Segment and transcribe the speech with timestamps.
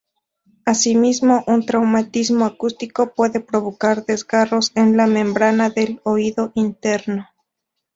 [0.65, 7.29] Asimismo, un traumatismo acústico puede provocar desgarros en la membrana del oído interno.